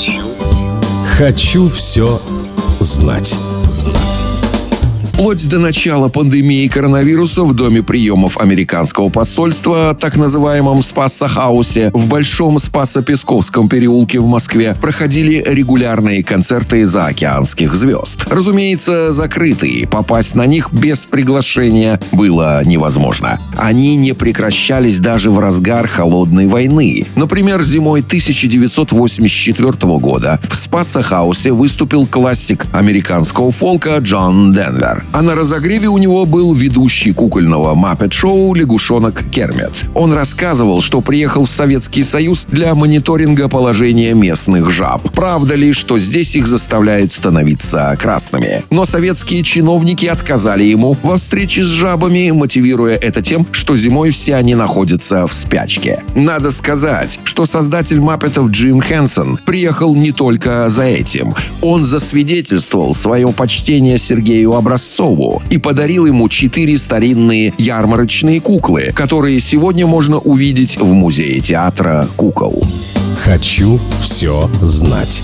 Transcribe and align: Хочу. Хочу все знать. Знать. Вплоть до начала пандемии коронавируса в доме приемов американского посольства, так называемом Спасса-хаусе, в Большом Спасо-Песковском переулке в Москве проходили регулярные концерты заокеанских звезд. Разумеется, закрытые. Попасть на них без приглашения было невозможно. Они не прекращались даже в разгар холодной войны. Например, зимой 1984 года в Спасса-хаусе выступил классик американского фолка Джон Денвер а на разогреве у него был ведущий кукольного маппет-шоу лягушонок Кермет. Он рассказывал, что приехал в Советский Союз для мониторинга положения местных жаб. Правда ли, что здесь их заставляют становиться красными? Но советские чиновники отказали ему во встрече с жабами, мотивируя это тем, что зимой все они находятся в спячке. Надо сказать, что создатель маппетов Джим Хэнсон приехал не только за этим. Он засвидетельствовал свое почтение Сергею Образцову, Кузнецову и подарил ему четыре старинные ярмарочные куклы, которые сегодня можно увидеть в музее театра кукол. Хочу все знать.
Хочу. 0.00 0.22
Хочу 1.18 1.68
все 1.68 2.22
знать. 2.80 3.36
Знать. 3.68 4.39
Вплоть 5.20 5.46
до 5.50 5.58
начала 5.58 6.08
пандемии 6.08 6.66
коронавируса 6.66 7.44
в 7.44 7.52
доме 7.52 7.82
приемов 7.82 8.38
американского 8.38 9.10
посольства, 9.10 9.94
так 10.00 10.16
называемом 10.16 10.78
Спасса-хаусе, 10.78 11.90
в 11.92 12.08
Большом 12.08 12.56
Спасо-Песковском 12.56 13.68
переулке 13.68 14.18
в 14.18 14.24
Москве 14.24 14.74
проходили 14.80 15.44
регулярные 15.46 16.24
концерты 16.24 16.86
заокеанских 16.86 17.74
звезд. 17.74 18.24
Разумеется, 18.30 19.12
закрытые. 19.12 19.86
Попасть 19.86 20.34
на 20.36 20.46
них 20.46 20.72
без 20.72 21.04
приглашения 21.04 22.00
было 22.12 22.64
невозможно. 22.64 23.38
Они 23.58 23.96
не 23.96 24.14
прекращались 24.14 25.00
даже 25.00 25.30
в 25.30 25.38
разгар 25.38 25.86
холодной 25.86 26.46
войны. 26.46 27.04
Например, 27.14 27.62
зимой 27.62 28.00
1984 28.00 29.72
года 29.98 30.40
в 30.48 30.54
Спасса-хаусе 30.54 31.52
выступил 31.52 32.06
классик 32.06 32.64
американского 32.72 33.52
фолка 33.52 33.98
Джон 33.98 34.54
Денвер 34.54 35.04
а 35.12 35.22
на 35.22 35.34
разогреве 35.34 35.88
у 35.88 35.98
него 35.98 36.24
был 36.26 36.54
ведущий 36.54 37.12
кукольного 37.12 37.74
маппет-шоу 37.74 38.54
лягушонок 38.54 39.24
Кермет. 39.30 39.72
Он 39.94 40.12
рассказывал, 40.12 40.80
что 40.80 41.00
приехал 41.00 41.44
в 41.44 41.50
Советский 41.50 42.02
Союз 42.02 42.44
для 42.44 42.74
мониторинга 42.74 43.48
положения 43.48 44.14
местных 44.14 44.70
жаб. 44.70 45.10
Правда 45.12 45.54
ли, 45.54 45.72
что 45.72 45.98
здесь 45.98 46.36
их 46.36 46.46
заставляют 46.46 47.12
становиться 47.12 47.96
красными? 48.00 48.62
Но 48.70 48.84
советские 48.84 49.42
чиновники 49.42 50.06
отказали 50.06 50.64
ему 50.64 50.96
во 51.02 51.16
встрече 51.16 51.64
с 51.64 51.68
жабами, 51.68 52.30
мотивируя 52.30 52.96
это 52.96 53.22
тем, 53.22 53.46
что 53.50 53.76
зимой 53.76 54.10
все 54.10 54.36
они 54.36 54.54
находятся 54.54 55.26
в 55.26 55.34
спячке. 55.34 56.02
Надо 56.14 56.50
сказать, 56.52 57.18
что 57.24 57.46
создатель 57.46 58.00
маппетов 58.00 58.50
Джим 58.50 58.80
Хэнсон 58.80 59.38
приехал 59.44 59.94
не 59.94 60.12
только 60.12 60.68
за 60.68 60.84
этим. 60.84 61.34
Он 61.62 61.84
засвидетельствовал 61.84 62.94
свое 62.94 63.28
почтение 63.28 63.98
Сергею 63.98 64.54
Образцову, 64.54 64.99
Кузнецову 65.00 65.42
и 65.48 65.56
подарил 65.56 66.04
ему 66.04 66.28
четыре 66.28 66.76
старинные 66.76 67.54
ярмарочные 67.56 68.40
куклы, 68.40 68.92
которые 68.94 69.40
сегодня 69.40 69.86
можно 69.86 70.18
увидеть 70.18 70.76
в 70.76 70.92
музее 70.92 71.40
театра 71.40 72.06
кукол. 72.16 72.62
Хочу 73.24 73.80
все 74.02 74.50
знать. 74.60 75.22